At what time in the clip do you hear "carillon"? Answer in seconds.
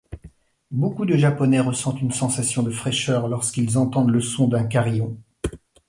4.65-5.15